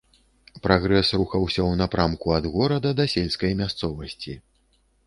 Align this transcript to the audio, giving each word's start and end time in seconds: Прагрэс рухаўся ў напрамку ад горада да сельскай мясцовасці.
Прагрэс 0.63 1.11
рухаўся 1.21 1.61
ў 1.65 1.71
напрамку 1.83 2.27
ад 2.39 2.51
горада 2.57 2.97
да 3.03 3.09
сельскай 3.17 3.57
мясцовасці. 3.63 4.33